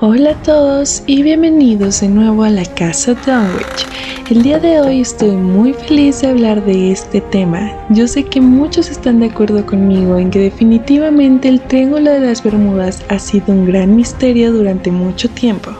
Hola 0.00 0.30
a 0.30 0.42
todos 0.44 1.02
y 1.06 1.24
bienvenidos 1.24 2.02
de 2.02 2.08
nuevo 2.08 2.44
a 2.44 2.50
la 2.50 2.64
casa 2.64 3.14
Dunwich. 3.14 4.30
El 4.30 4.44
día 4.44 4.60
de 4.60 4.80
hoy 4.80 5.00
estoy 5.00 5.32
muy 5.32 5.72
feliz 5.72 6.20
de 6.20 6.28
hablar 6.28 6.64
de 6.64 6.92
este 6.92 7.20
tema. 7.20 7.72
Yo 7.88 8.06
sé 8.06 8.22
que 8.22 8.40
muchos 8.40 8.90
están 8.90 9.18
de 9.18 9.26
acuerdo 9.26 9.66
conmigo 9.66 10.16
en 10.16 10.30
que 10.30 10.38
definitivamente 10.38 11.48
el 11.48 11.60
Triángulo 11.62 12.12
de 12.12 12.20
las 12.20 12.44
Bermudas 12.44 13.04
ha 13.08 13.18
sido 13.18 13.52
un 13.52 13.66
gran 13.66 13.96
misterio 13.96 14.52
durante 14.52 14.92
mucho 14.92 15.28
tiempo. 15.30 15.72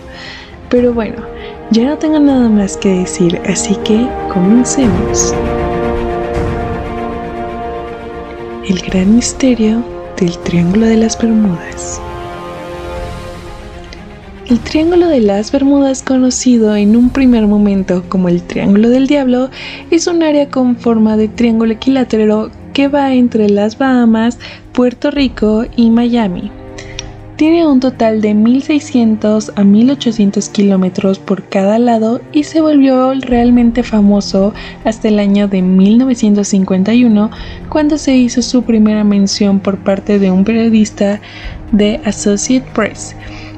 Pero 0.69 0.93
bueno, 0.93 1.23
ya 1.71 1.85
no 1.85 1.97
tengo 1.97 2.19
nada 2.19 2.49
más 2.49 2.77
que 2.77 2.89
decir, 2.89 3.41
así 3.47 3.77
que 3.85 4.05
comencemos. 4.33 5.33
El 8.69 8.81
gran 8.81 9.15
misterio 9.15 9.85
del 10.17 10.37
Triángulo 10.39 10.87
de 10.87 10.97
las 10.97 11.17
Bermudas. 11.17 12.01
El 14.49 14.61
Triángulo 14.61 15.09
de 15.09 15.21
las 15.21 15.53
Bermudas, 15.53 16.03
conocido 16.03 16.75
en 16.75 16.97
un 16.97 17.11
primer 17.11 17.47
momento 17.47 18.03
como 18.09 18.31
el 18.31 18.43
Triángulo 18.43 18.89
del 18.89 19.07
Diablo, 19.07 19.51
es 19.91 20.07
un 20.07 20.23
área 20.23 20.49
con 20.49 20.77
forma 20.77 21.19
de 21.19 21.29
triángulo 21.29 21.75
equilátero 21.75 22.51
que 22.73 22.89
va 22.89 23.13
entre 23.13 23.51
las 23.51 23.77
Bahamas, 23.77 24.39
Puerto 24.73 25.11
Rico 25.11 25.67
y 25.77 25.91
Miami. 25.91 26.51
Tiene 27.37 27.67
un 27.67 27.79
total 27.79 28.23
de 28.23 28.35
1.600 28.35 29.53
a 29.55 29.63
1.800 29.63 30.51
kilómetros 30.51 31.19
por 31.19 31.45
cada 31.45 31.79
lado 31.79 32.23
y 32.33 32.45
se 32.45 32.63
volvió 32.63 33.13
realmente 33.21 33.83
famoso 33.83 34.55
hasta 34.87 35.09
el 35.09 35.19
año 35.19 35.47
de 35.49 35.61
1951 35.61 37.31
cuando 37.69 37.99
se 37.99 38.17
hizo 38.17 38.41
su 38.41 38.63
primera 38.63 39.05
mención 39.05 39.61
por 39.61 39.77
parte 39.77 40.19
de 40.19 40.31
un 40.31 40.43
periodista 40.43 41.21
de 41.71 42.01
Associated 42.07 42.67
Press 42.73 43.15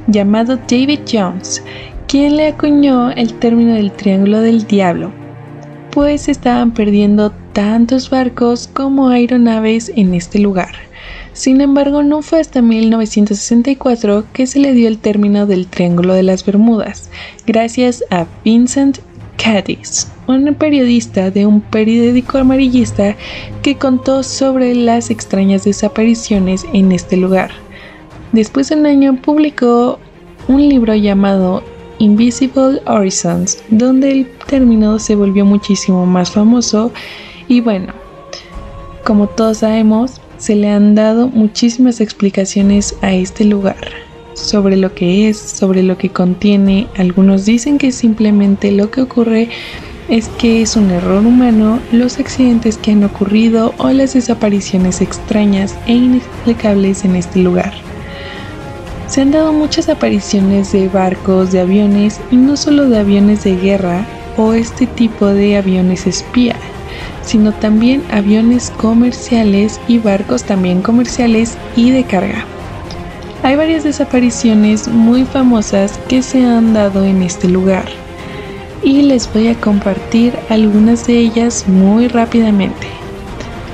llamado 0.06 0.56
David 0.56 1.00
Jones, 1.10 1.62
quien 2.06 2.36
le 2.36 2.48
acuñó 2.48 3.10
el 3.10 3.34
término 3.34 3.74
del 3.74 3.92
Triángulo 3.92 4.40
del 4.40 4.66
Diablo, 4.66 5.12
pues 5.90 6.28
estaban 6.28 6.72
perdiendo 6.72 7.32
tantos 7.52 8.10
barcos 8.10 8.68
como 8.72 9.08
aeronaves 9.08 9.92
en 9.94 10.14
este 10.14 10.38
lugar. 10.38 10.74
Sin 11.32 11.60
embargo, 11.60 12.02
no 12.02 12.22
fue 12.22 12.40
hasta 12.40 12.62
1964 12.62 14.24
que 14.32 14.46
se 14.46 14.58
le 14.58 14.74
dio 14.74 14.88
el 14.88 14.98
término 14.98 15.46
del 15.46 15.66
Triángulo 15.66 16.14
de 16.14 16.22
las 16.22 16.44
Bermudas, 16.44 17.10
gracias 17.46 18.04
a 18.10 18.26
Vincent 18.44 18.98
Cadiz, 19.42 20.08
un 20.26 20.54
periodista 20.54 21.30
de 21.30 21.46
un 21.46 21.60
periódico 21.60 22.38
amarillista 22.38 23.16
que 23.62 23.76
contó 23.76 24.22
sobre 24.22 24.74
las 24.74 25.10
extrañas 25.10 25.64
desapariciones 25.64 26.66
en 26.72 26.92
este 26.92 27.16
lugar. 27.16 27.50
Después 28.32 28.68
de 28.68 28.76
un 28.76 28.86
año 28.86 29.16
publicó 29.20 29.98
un 30.46 30.68
libro 30.68 30.94
llamado 30.94 31.64
Invisible 31.98 32.80
Horizons, 32.86 33.58
donde 33.70 34.12
el 34.12 34.26
término 34.46 34.98
se 34.98 35.16
volvió 35.16 35.44
muchísimo 35.44 36.06
más 36.06 36.30
famoso 36.30 36.92
y 37.48 37.60
bueno, 37.60 37.92
como 39.04 39.26
todos 39.26 39.58
sabemos, 39.58 40.20
se 40.38 40.54
le 40.54 40.68
han 40.68 40.94
dado 40.94 41.28
muchísimas 41.28 42.00
explicaciones 42.00 42.94
a 43.02 43.12
este 43.12 43.44
lugar 43.44 43.76
sobre 44.34 44.76
lo 44.76 44.94
que 44.94 45.28
es, 45.28 45.38
sobre 45.38 45.82
lo 45.82 45.98
que 45.98 46.10
contiene. 46.10 46.86
Algunos 46.96 47.44
dicen 47.44 47.78
que 47.78 47.90
simplemente 47.90 48.70
lo 48.70 48.90
que 48.90 49.02
ocurre 49.02 49.48
es 50.08 50.28
que 50.28 50.62
es 50.62 50.76
un 50.76 50.90
error 50.90 51.26
humano 51.26 51.80
los 51.92 52.18
accidentes 52.18 52.78
que 52.78 52.92
han 52.92 53.04
ocurrido 53.04 53.74
o 53.78 53.90
las 53.90 54.14
desapariciones 54.14 55.00
extrañas 55.00 55.76
e 55.86 55.94
inexplicables 55.94 57.04
en 57.04 57.16
este 57.16 57.40
lugar. 57.40 57.89
Se 59.10 59.20
han 59.20 59.32
dado 59.32 59.52
muchas 59.52 59.88
apariciones 59.88 60.70
de 60.70 60.86
barcos, 60.88 61.50
de 61.50 61.58
aviones 61.58 62.20
y 62.30 62.36
no 62.36 62.56
solo 62.56 62.88
de 62.88 63.00
aviones 63.00 63.42
de 63.42 63.56
guerra 63.56 64.06
o 64.36 64.52
este 64.52 64.86
tipo 64.86 65.26
de 65.26 65.56
aviones 65.56 66.06
espía, 66.06 66.54
sino 67.24 67.50
también 67.50 68.04
aviones 68.12 68.70
comerciales 68.70 69.80
y 69.88 69.98
barcos 69.98 70.44
también 70.44 70.80
comerciales 70.80 71.58
y 71.74 71.90
de 71.90 72.04
carga. 72.04 72.44
Hay 73.42 73.56
varias 73.56 73.82
desapariciones 73.82 74.86
muy 74.86 75.24
famosas 75.24 75.98
que 76.06 76.22
se 76.22 76.44
han 76.44 76.72
dado 76.72 77.04
en 77.04 77.22
este 77.22 77.48
lugar 77.48 77.86
y 78.84 79.02
les 79.02 79.32
voy 79.32 79.48
a 79.48 79.60
compartir 79.60 80.38
algunas 80.50 81.08
de 81.08 81.18
ellas 81.18 81.66
muy 81.66 82.06
rápidamente. 82.06 82.99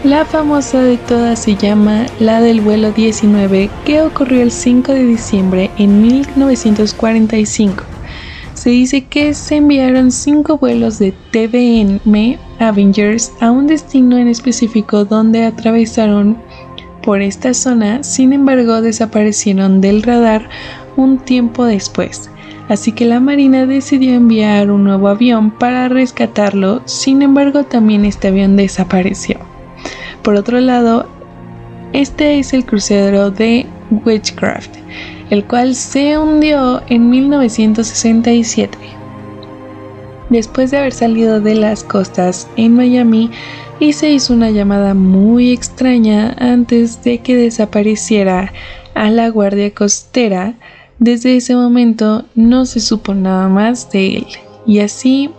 La 0.04 0.24
famosa 0.26 0.82
de 0.82 0.98
todas 0.98 1.42
se 1.42 1.56
llama 1.56 2.06
la 2.20 2.40
del 2.40 2.60
vuelo 2.60 2.92
19 2.92 3.70
que 3.84 4.02
ocurrió 4.02 4.42
el 4.42 4.52
5 4.52 4.92
de 4.92 5.04
diciembre 5.04 5.70
en 5.78 6.02
1945. 6.02 7.82
Se 8.52 8.70
dice 8.70 9.04
que 9.06 9.32
se 9.32 9.56
enviaron 9.56 10.12
cinco 10.12 10.58
vuelos 10.58 10.98
de 10.98 11.12
TVM 11.32 12.38
Avengers 12.58 13.32
a 13.40 13.50
un 13.50 13.66
destino 13.66 14.18
en 14.18 14.28
específico 14.28 15.06
donde 15.06 15.44
atravesaron 15.44 16.36
por 17.02 17.22
esta 17.22 17.54
zona, 17.54 18.02
sin 18.02 18.32
embargo 18.32 18.82
desaparecieron 18.82 19.80
del 19.80 20.02
radar 20.02 20.48
un 20.96 21.18
tiempo 21.18 21.64
después. 21.64 22.30
Así 22.68 22.92
que 22.92 23.06
la 23.06 23.18
Marina 23.18 23.64
decidió 23.64 24.12
enviar 24.14 24.70
un 24.70 24.84
nuevo 24.84 25.08
avión 25.08 25.52
para 25.52 25.88
rescatarlo, 25.88 26.82
sin 26.84 27.22
embargo 27.22 27.64
también 27.64 28.04
este 28.04 28.28
avión 28.28 28.56
desapareció. 28.56 29.55
Por 30.26 30.34
otro 30.34 30.58
lado, 30.60 31.06
este 31.92 32.40
es 32.40 32.52
el 32.52 32.66
crucero 32.66 33.30
de 33.30 33.64
Witchcraft, 34.04 34.74
el 35.30 35.44
cual 35.44 35.76
se 35.76 36.18
hundió 36.18 36.82
en 36.88 37.08
1967. 37.10 38.76
Después 40.28 40.72
de 40.72 40.78
haber 40.78 40.92
salido 40.92 41.40
de 41.40 41.54
las 41.54 41.84
costas 41.84 42.48
en 42.56 42.74
Miami, 42.74 43.30
y 43.78 43.92
se 43.92 44.10
hizo 44.10 44.34
una 44.34 44.50
llamada 44.50 44.94
muy 44.94 45.52
extraña 45.52 46.34
antes 46.40 47.04
de 47.04 47.18
que 47.18 47.36
desapareciera 47.36 48.52
a 48.94 49.10
la 49.10 49.28
guardia 49.28 49.72
costera. 49.72 50.54
Desde 50.98 51.36
ese 51.36 51.54
momento 51.54 52.24
no 52.34 52.66
se 52.66 52.80
supo 52.80 53.14
nada 53.14 53.48
más 53.48 53.92
de 53.92 54.16
él. 54.16 54.26
Y 54.66 54.80
así 54.80 55.30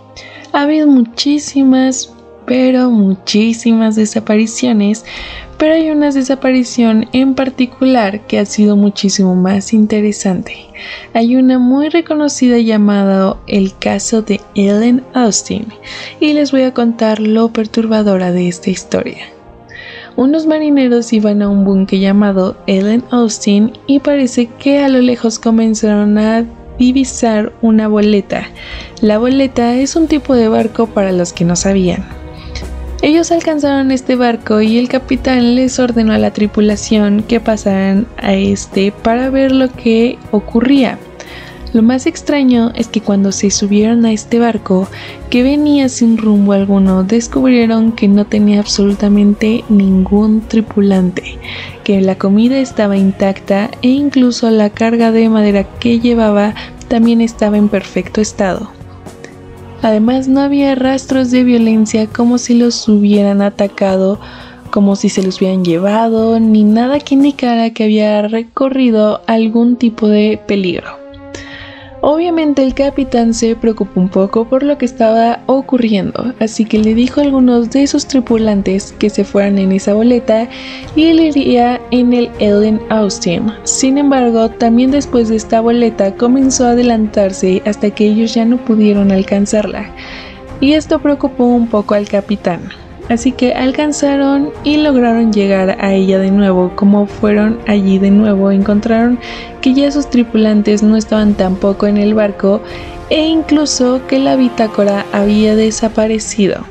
ha 0.54 0.62
habido 0.62 0.86
muchísimas 0.86 2.14
pero 2.48 2.90
muchísimas 2.90 3.94
desapariciones, 3.94 5.04
pero 5.58 5.74
hay 5.74 5.90
una 5.90 6.10
desaparición 6.10 7.06
en 7.12 7.34
particular 7.34 8.26
que 8.26 8.38
ha 8.38 8.46
sido 8.46 8.74
muchísimo 8.74 9.36
más 9.36 9.74
interesante. 9.74 10.54
Hay 11.12 11.36
una 11.36 11.58
muy 11.58 11.90
reconocida 11.90 12.56
llamada 12.58 13.36
el 13.46 13.76
caso 13.76 14.22
de 14.22 14.40
Ellen 14.54 15.04
Austin 15.12 15.66
y 16.20 16.32
les 16.32 16.50
voy 16.50 16.62
a 16.62 16.72
contar 16.72 17.20
lo 17.20 17.52
perturbadora 17.52 18.32
de 18.32 18.48
esta 18.48 18.70
historia. 18.70 19.26
Unos 20.16 20.46
marineros 20.46 21.12
iban 21.12 21.42
a 21.42 21.50
un 21.50 21.64
buque 21.64 22.00
llamado 22.00 22.56
Ellen 22.66 23.04
Austin 23.10 23.72
y 23.86 24.00
parece 24.00 24.46
que 24.46 24.78
a 24.78 24.88
lo 24.88 25.00
lejos 25.00 25.38
comenzaron 25.38 26.16
a 26.16 26.46
divisar 26.78 27.52
una 27.60 27.88
boleta. 27.88 28.48
La 29.02 29.18
boleta 29.18 29.74
es 29.76 29.96
un 29.96 30.06
tipo 30.06 30.34
de 30.34 30.48
barco 30.48 30.86
para 30.86 31.12
los 31.12 31.34
que 31.34 31.44
no 31.44 31.54
sabían. 31.54 32.27
Ellos 33.00 33.30
alcanzaron 33.30 33.92
este 33.92 34.16
barco 34.16 34.60
y 34.60 34.76
el 34.76 34.88
capitán 34.88 35.54
les 35.54 35.78
ordenó 35.78 36.12
a 36.12 36.18
la 36.18 36.32
tripulación 36.32 37.22
que 37.22 37.38
pasaran 37.38 38.08
a 38.16 38.34
este 38.34 38.90
para 38.90 39.30
ver 39.30 39.52
lo 39.52 39.72
que 39.72 40.18
ocurría. 40.32 40.98
Lo 41.72 41.82
más 41.82 42.06
extraño 42.06 42.72
es 42.74 42.88
que 42.88 43.00
cuando 43.00 43.30
se 43.30 43.50
subieron 43.50 44.04
a 44.04 44.12
este 44.12 44.38
barco, 44.38 44.88
que 45.30 45.42
venía 45.42 45.88
sin 45.88 46.16
rumbo 46.16 46.54
alguno, 46.54 47.04
descubrieron 47.04 47.92
que 47.92 48.08
no 48.08 48.24
tenía 48.24 48.58
absolutamente 48.58 49.64
ningún 49.68 50.40
tripulante, 50.40 51.38
que 51.84 52.00
la 52.00 52.16
comida 52.16 52.58
estaba 52.58 52.96
intacta 52.96 53.70
e 53.82 53.88
incluso 53.88 54.50
la 54.50 54.70
carga 54.70 55.12
de 55.12 55.28
madera 55.28 55.64
que 55.78 56.00
llevaba 56.00 56.54
también 56.88 57.20
estaba 57.20 57.58
en 57.58 57.68
perfecto 57.68 58.20
estado. 58.20 58.77
Además 59.82 60.28
no 60.28 60.40
había 60.40 60.74
rastros 60.74 61.30
de 61.30 61.44
violencia 61.44 62.06
como 62.06 62.38
si 62.38 62.54
los 62.54 62.88
hubieran 62.88 63.42
atacado, 63.42 64.18
como 64.70 64.96
si 64.96 65.08
se 65.08 65.22
los 65.22 65.38
hubieran 65.38 65.64
llevado, 65.64 66.40
ni 66.40 66.64
nada 66.64 67.00
que 67.00 67.14
indicara 67.14 67.70
que 67.70 67.84
había 67.84 68.22
recorrido 68.28 69.22
algún 69.26 69.76
tipo 69.76 70.08
de 70.08 70.40
peligro. 70.46 71.07
Obviamente 72.00 72.62
el 72.62 72.74
capitán 72.74 73.34
se 73.34 73.56
preocupó 73.56 74.00
un 74.00 74.08
poco 74.08 74.44
por 74.44 74.62
lo 74.62 74.78
que 74.78 74.84
estaba 74.84 75.40
ocurriendo, 75.46 76.32
así 76.38 76.64
que 76.64 76.78
le 76.78 76.94
dijo 76.94 77.20
a 77.20 77.24
algunos 77.24 77.70
de 77.70 77.88
sus 77.88 78.06
tripulantes 78.06 78.92
que 78.98 79.10
se 79.10 79.24
fueran 79.24 79.58
en 79.58 79.72
esa 79.72 79.94
boleta 79.94 80.48
y 80.94 81.06
él 81.06 81.18
iría 81.18 81.80
en 81.90 82.12
el 82.12 82.30
Ellen 82.38 82.80
Austin. 82.88 83.52
Sin 83.64 83.98
embargo, 83.98 84.48
también 84.48 84.92
después 84.92 85.28
de 85.28 85.36
esta 85.36 85.60
boleta 85.60 86.14
comenzó 86.14 86.66
a 86.66 86.70
adelantarse 86.70 87.62
hasta 87.66 87.90
que 87.90 88.06
ellos 88.06 88.32
ya 88.32 88.44
no 88.44 88.58
pudieron 88.58 89.10
alcanzarla, 89.10 89.92
y 90.60 90.74
esto 90.74 91.00
preocupó 91.00 91.46
un 91.46 91.66
poco 91.66 91.94
al 91.94 92.08
capitán. 92.08 92.60
Así 93.08 93.32
que 93.32 93.54
alcanzaron 93.54 94.50
y 94.64 94.76
lograron 94.76 95.32
llegar 95.32 95.78
a 95.80 95.94
ella 95.94 96.18
de 96.18 96.30
nuevo. 96.30 96.72
Como 96.76 97.06
fueron 97.06 97.58
allí 97.66 97.98
de 97.98 98.10
nuevo, 98.10 98.50
encontraron 98.50 99.18
que 99.62 99.72
ya 99.72 99.90
sus 99.90 100.10
tripulantes 100.10 100.82
no 100.82 100.96
estaban 100.96 101.34
tampoco 101.34 101.86
en 101.86 101.96
el 101.96 102.14
barco 102.14 102.60
e 103.08 103.26
incluso 103.26 104.06
que 104.06 104.18
la 104.18 104.36
bitácora 104.36 105.06
había 105.12 105.56
desaparecido. 105.56 106.66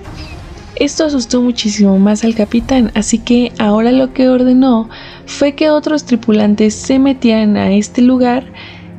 Esto 0.76 1.06
asustó 1.06 1.42
muchísimo 1.42 1.98
más 1.98 2.24
al 2.24 2.36
capitán, 2.36 2.92
así 2.94 3.18
que 3.18 3.52
ahora 3.58 3.92
lo 3.92 4.14
que 4.14 4.30
ordenó 4.30 4.90
fue 5.26 5.56
que 5.56 5.72
otros 5.72 6.04
tripulantes 6.04 6.76
se 6.76 7.00
metieran 7.00 7.58
a 7.58 7.72
este 7.72 8.04
lugar 8.04 8.46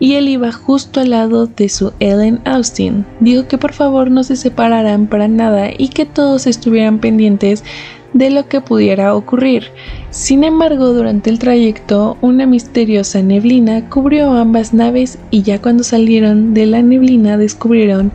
y 0.01 0.15
él 0.15 0.29
iba 0.29 0.53
justo 0.53 1.01
al 1.01 1.11
lado 1.11 1.47
de 1.47 1.69
su 1.69 1.93
Ellen 2.01 2.41
Austin. 2.45 3.05
Dijo 3.21 3.49
que 3.49 3.59
por 3.59 3.73
favor 3.73 4.11
no 4.11 4.25
se 4.25 4.37
separaran 4.37 5.07
para 5.07 5.29
nada 5.29 5.71
y 5.77 5.89
que 5.89 6.07
todos 6.07 6.47
estuvieran 6.47 6.99
pendientes 6.99 7.65
de 8.13 8.31
lo 8.31 8.49
que 8.49 8.61
pudiera 8.61 9.15
ocurrir. 9.15 9.65
Sin 10.11 10.45
embargo, 10.45 10.93
durante 10.93 11.31
el 11.31 11.39
trayecto, 11.39 12.17
una 12.21 12.47
misteriosa 12.47 13.23
neblina 13.23 13.89
cubrió 13.89 14.33
ambas 14.33 14.73
naves 14.73 15.19
y 15.31 15.43
ya 15.43 15.61
cuando 15.61 15.85
salieron 15.85 16.55
de 16.55 16.67
la 16.67 16.83
neblina 16.83 17.37
descubrieron 17.37 18.13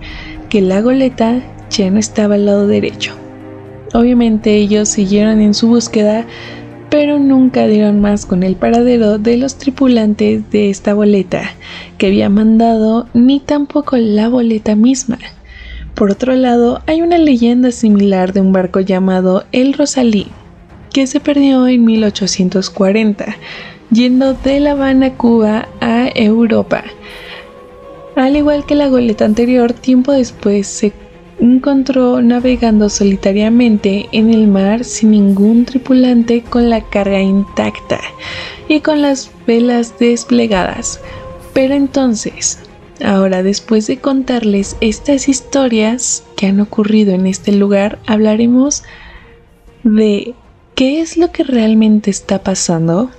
que 0.49 0.61
la 0.61 0.81
goleta 0.81 1.41
ya 1.69 1.89
no 1.89 1.99
estaba 1.99 2.35
al 2.35 2.45
lado 2.45 2.67
derecho. 2.67 3.13
Obviamente 3.93 4.55
ellos 4.55 4.89
siguieron 4.89 5.39
en 5.39 5.53
su 5.53 5.67
búsqueda 5.67 6.25
pero 6.93 7.17
nunca 7.17 7.65
dieron 7.65 8.01
más 8.01 8.27
con 8.27 8.43
el 8.43 8.55
paradero 8.55 9.17
de 9.17 9.35
los 9.37 9.55
tripulantes 9.55 10.51
de 10.51 10.69
esta 10.69 10.93
boleta 10.93 11.49
que 11.97 12.05
había 12.05 12.29
mandado, 12.29 13.07
ni 13.15 13.39
tampoco 13.39 13.97
la 13.97 14.29
boleta 14.29 14.75
misma. 14.75 15.17
Por 15.95 16.11
otro 16.11 16.35
lado, 16.35 16.83
hay 16.85 17.01
una 17.01 17.17
leyenda 17.17 17.71
similar 17.71 18.31
de 18.31 18.41
un 18.41 18.53
barco 18.53 18.79
llamado 18.79 19.43
El 19.51 19.73
Rosalí, 19.73 20.27
que 20.93 21.07
se 21.07 21.19
perdió 21.19 21.67
en 21.67 21.83
1840, 21.83 23.37
yendo 23.89 24.35
de 24.35 24.59
La 24.59 24.73
Habana, 24.73 25.15
Cuba, 25.15 25.69
a 25.81 26.09
Europa. 26.13 26.83
Al 28.15 28.35
igual 28.35 28.67
que 28.67 28.75
la 28.75 28.87
goleta 28.87 29.25
anterior, 29.25 29.73
tiempo 29.73 30.11
después 30.11 30.67
se 30.67 30.93
encontró 31.43 32.21
navegando 32.21 32.89
solitariamente 32.89 34.07
en 34.13 34.33
el 34.33 34.47
mar 34.47 34.85
sin 34.85 35.11
ningún 35.11 35.65
tripulante 35.65 36.41
con 36.41 36.69
la 36.69 36.81
carga 36.81 37.21
intacta 37.21 37.99
y 38.69 38.79
con 38.79 39.01
las 39.01 39.29
velas 39.45 39.99
desplegadas. 39.99 41.01
Pero 41.53 41.73
entonces, 41.73 42.59
ahora 43.03 43.43
después 43.43 43.87
de 43.87 43.97
contarles 43.97 44.77
estas 44.79 45.27
historias 45.27 46.23
que 46.37 46.47
han 46.47 46.61
ocurrido 46.61 47.13
en 47.13 47.27
este 47.27 47.51
lugar, 47.51 47.99
hablaremos 48.07 48.83
de 49.83 50.35
qué 50.75 51.01
es 51.01 51.17
lo 51.17 51.31
que 51.31 51.43
realmente 51.43 52.09
está 52.09 52.41
pasando. 52.41 53.11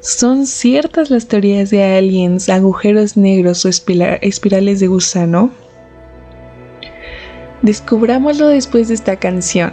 ¿Son 0.00 0.46
ciertas 0.46 1.10
las 1.10 1.28
teorías 1.28 1.70
de 1.70 1.84
aliens, 1.84 2.48
agujeros 2.48 3.16
negros 3.16 3.64
o 3.64 3.68
espirales 3.68 4.80
de 4.80 4.86
gusano? 4.88 5.52
Descubrámoslo 7.62 8.48
después 8.48 8.88
de 8.88 8.94
esta 8.94 9.16
canción. 9.16 9.72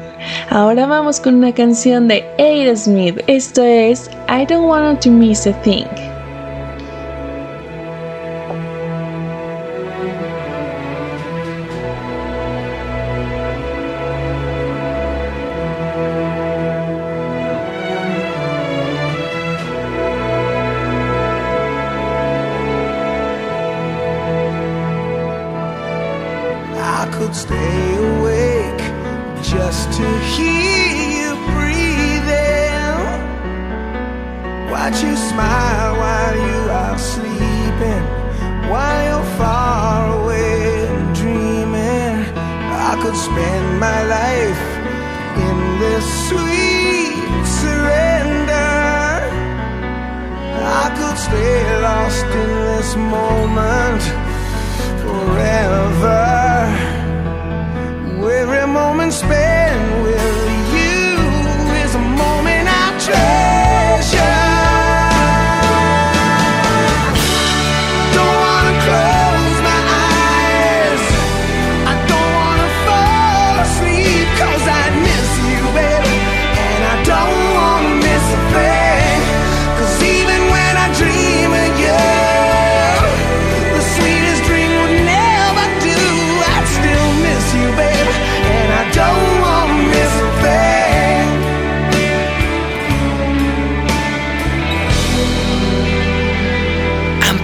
Ahora 0.49 0.85
vamos 0.85 1.19
con 1.19 1.35
una 1.35 1.53
canción 1.53 2.07
de 2.07 2.23
Aerosmith. 2.37 3.19
Esto 3.27 3.63
es 3.63 4.09
I 4.29 4.45
Don't 4.45 4.67
Want 4.67 5.01
to 5.01 5.09
Miss 5.09 5.47
a 5.47 5.53
Thing. 5.61 6.08
just 29.69 29.91
to 29.99 30.07
hear 30.33 30.89
you 31.17 31.29
breathing. 31.53 32.97
Watch 34.71 34.97
you 35.03 35.15
smile 35.15 35.91
while 36.01 36.37
you 36.49 36.59
are 36.81 36.97
sleeping, 36.97 38.03
while 38.71 39.01
you're 39.07 39.29
far 39.37 39.99
away 40.21 40.87
dreaming. 41.19 42.15
I 42.89 42.93
could 43.01 43.17
spend 43.27 43.67
my 43.87 44.01
life 44.17 44.63
in 45.47 45.57
this 45.83 46.05
sweet 46.29 47.45
surrender. 47.61 48.73
I 50.81 50.87
could 50.97 51.17
stay 51.27 51.81
lost 51.87 52.25
in 52.41 52.51
this 52.69 52.89
moment 52.95 54.01
forever. 55.03 56.29
Every 58.41 58.65
moment 58.73 59.13
spent. 59.13 59.48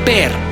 romper. 0.06 0.45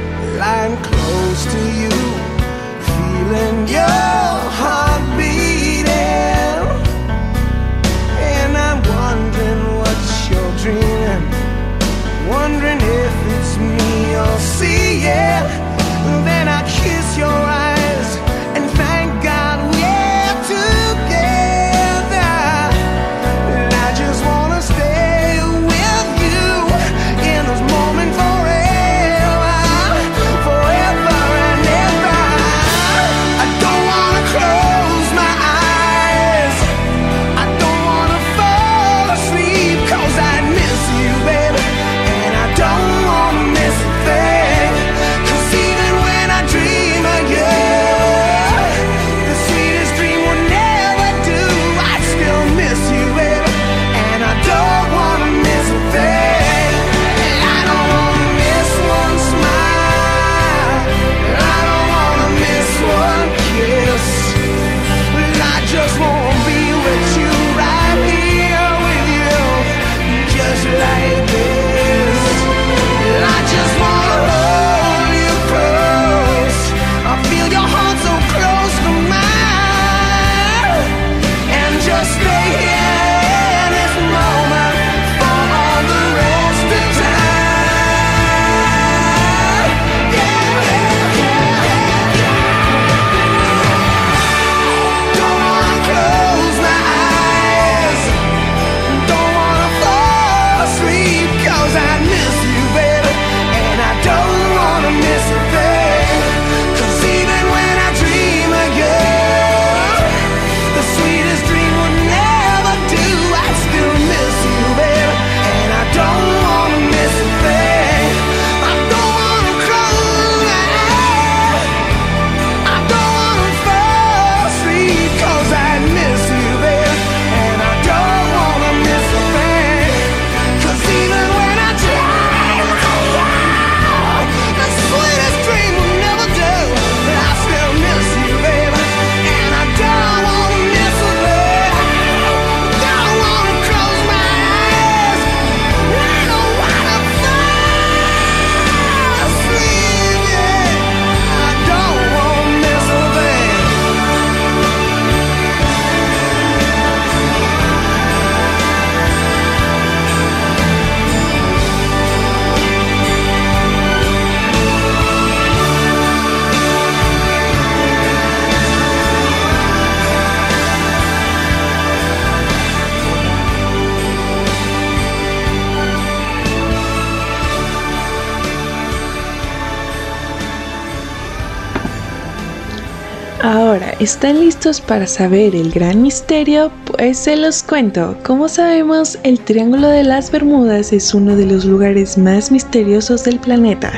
¿Están 184.03 184.41
listos 184.41 184.81
para 184.81 185.07
saber 185.07 185.55
el 185.55 185.71
gran 185.71 186.01
misterio? 186.01 186.73
Pues 186.83 187.17
se 187.19 187.37
los 187.37 187.63
cuento. 187.63 188.17
Como 188.21 188.49
sabemos, 188.49 189.17
el 189.23 189.39
Triángulo 189.39 189.87
de 189.87 190.03
las 190.03 190.29
Bermudas 190.29 190.91
es 190.91 191.13
uno 191.13 191.37
de 191.37 191.45
los 191.45 191.63
lugares 191.63 192.17
más 192.17 192.51
misteriosos 192.51 193.23
del 193.23 193.39
planeta. 193.39 193.93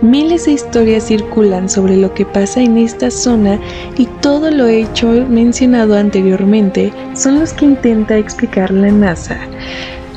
Miles 0.00 0.44
de 0.44 0.52
historias 0.52 1.08
circulan 1.08 1.68
sobre 1.68 1.96
lo 1.96 2.14
que 2.14 2.24
pasa 2.24 2.60
en 2.60 2.78
esta 2.78 3.10
zona 3.10 3.58
y 3.98 4.06
todo 4.20 4.48
lo 4.48 4.68
hecho 4.68 5.08
mencionado 5.08 5.96
anteriormente 5.96 6.92
son 7.16 7.40
los 7.40 7.52
que 7.52 7.64
intenta 7.64 8.16
explicar 8.16 8.70
la 8.70 8.92
NASA. 8.92 9.40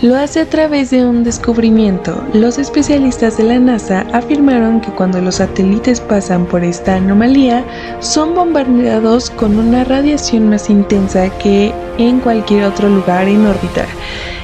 Lo 0.06 0.16
hace 0.16 0.42
a 0.42 0.46
través 0.46 0.92
de 0.92 1.04
un 1.04 1.24
descubrimiento. 1.24 2.24
Los 2.32 2.60
especialistas 2.60 3.38
de 3.38 3.44
la 3.44 3.58
NASA 3.58 4.06
afirmaron 4.14 4.80
que 4.80 4.92
cuando 4.92 5.20
los 5.20 5.38
satélites 5.38 6.00
pasan 6.00 6.46
por 6.46 6.64
esta 6.64 6.98
anomalía, 6.98 7.66
son 8.02 8.36
bombardeados 8.36 9.32
con 9.32 9.58
una 9.58 9.84
radiación 9.84 10.48
más 10.48 10.70
intensa 10.70 11.36
que 11.40 11.74
en 11.98 12.20
cualquier 12.20 12.66
otro 12.66 12.88
lugar 12.88 13.28
en 13.28 13.48
órbita. 13.48 13.88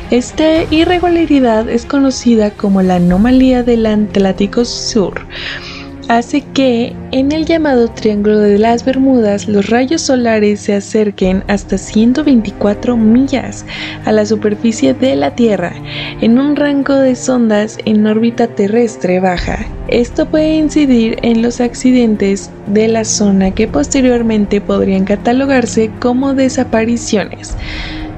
Esta 0.09 0.63
irregularidad 0.71 1.69
es 1.69 1.85
conocida 1.85 2.49
como 2.49 2.81
la 2.81 2.95
anomalía 2.95 3.61
del 3.61 3.85
Atlántico 3.85 4.65
Sur 4.65 5.27
hace 6.07 6.41
que 6.53 6.95
en 7.11 7.31
el 7.31 7.45
llamado 7.45 7.87
Triángulo 7.87 8.39
de 8.39 8.57
las 8.57 8.85
Bermudas 8.85 9.47
los 9.47 9.69
rayos 9.69 10.01
solares 10.01 10.61
se 10.61 10.73
acerquen 10.73 11.43
hasta 11.47 11.77
124 11.77 12.97
millas 12.97 13.65
a 14.05 14.11
la 14.11 14.25
superficie 14.25 14.93
de 14.93 15.15
la 15.15 15.35
Tierra 15.35 15.73
en 16.21 16.39
un 16.39 16.55
rango 16.55 16.95
de 16.95 17.15
sondas 17.15 17.77
en 17.85 18.05
órbita 18.05 18.47
terrestre 18.47 19.19
baja. 19.19 19.65
Esto 19.87 20.25
puede 20.25 20.55
incidir 20.55 21.17
en 21.21 21.41
los 21.41 21.59
accidentes 21.59 22.49
de 22.67 22.87
la 22.87 23.03
zona 23.03 23.51
que 23.51 23.67
posteriormente 23.67 24.61
podrían 24.61 25.05
catalogarse 25.05 25.91
como 25.99 26.33
desapariciones. 26.33 27.55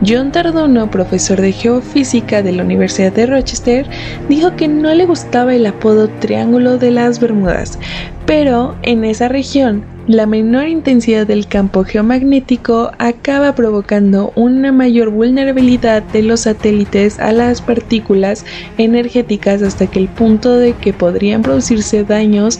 John 0.05 0.31
Tardono, 0.31 0.91
profesor 0.91 1.39
de 1.39 1.53
geofísica 1.53 2.41
de 2.41 2.51
la 2.51 2.63
Universidad 2.63 3.13
de 3.13 3.25
Rochester, 3.25 3.87
dijo 4.27 4.55
que 4.55 4.67
no 4.67 4.93
le 4.93 5.05
gustaba 5.05 5.55
el 5.55 5.65
apodo 5.65 6.09
Triángulo 6.19 6.77
de 6.77 6.91
las 6.91 7.21
Bermudas, 7.21 7.79
pero 8.25 8.75
en 8.81 9.05
esa 9.05 9.29
región 9.29 9.85
la 10.07 10.25
menor 10.25 10.67
intensidad 10.67 11.25
del 11.25 11.47
campo 11.47 11.85
geomagnético 11.85 12.91
acaba 12.97 13.55
provocando 13.55 14.33
una 14.35 14.73
mayor 14.73 15.09
vulnerabilidad 15.09 16.03
de 16.03 16.23
los 16.23 16.41
satélites 16.41 17.19
a 17.19 17.31
las 17.31 17.61
partículas 17.61 18.45
energéticas 18.77 19.61
hasta 19.61 19.87
que 19.87 19.99
el 19.99 20.09
punto 20.09 20.57
de 20.57 20.73
que 20.73 20.91
podrían 20.91 21.41
producirse 21.43 22.03
daños 22.03 22.59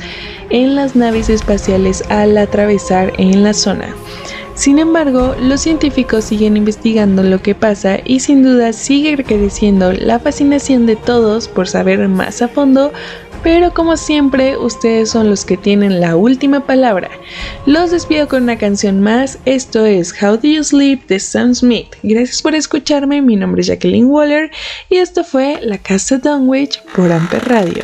en 0.49 0.75
las 0.75 0.95
naves 0.95 1.29
espaciales 1.29 2.05
al 2.09 2.37
atravesar 2.37 3.11
en 3.17 3.43
la 3.43 3.53
zona. 3.53 3.93
Sin 4.55 4.77
embargo, 4.77 5.35
los 5.41 5.61
científicos 5.61 6.25
siguen 6.25 6.57
investigando 6.57 7.23
lo 7.23 7.41
que 7.41 7.55
pasa 7.55 7.97
y 8.05 8.19
sin 8.19 8.43
duda 8.43 8.71
sigue 8.71 9.23
creciendo 9.23 9.91
la 9.93 10.19
fascinación 10.19 10.85
de 10.85 10.95
todos 10.95 11.47
por 11.47 11.67
saber 11.67 12.07
más 12.07 12.41
a 12.43 12.47
fondo, 12.47 12.93
pero 13.43 13.73
como 13.73 13.97
siempre 13.97 14.55
ustedes 14.57 15.09
son 15.09 15.29
los 15.29 15.43
que 15.43 15.57
tienen 15.57 15.99
la 15.99 16.15
última 16.15 16.65
palabra. 16.65 17.09
Los 17.65 17.91
despido 17.91 18.27
con 18.27 18.43
una 18.43 18.57
canción 18.57 19.01
más, 19.01 19.39
esto 19.45 19.85
es 19.85 20.13
How 20.21 20.37
Do 20.37 20.47
You 20.47 20.63
Sleep 20.63 21.07
de 21.07 21.19
Sam 21.19 21.55
Smith. 21.55 21.87
Gracias 22.03 22.41
por 22.41 22.53
escucharme, 22.53 23.21
mi 23.21 23.35
nombre 23.35 23.61
es 23.61 23.67
Jacqueline 23.67 24.05
Waller 24.05 24.51
y 24.89 24.97
esto 24.97 25.23
fue 25.23 25.59
La 25.63 25.79
Casa 25.79 26.19
Dunwich 26.19 26.81
por 26.95 27.11
Amper 27.11 27.43
Radio. 27.49 27.83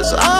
Cause 0.00 0.14
I 0.14 0.39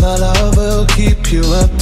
my 0.00 0.16
love 0.16 0.56
will 0.56 0.86
keep 0.86 1.32
you 1.32 1.42
up 1.42 1.81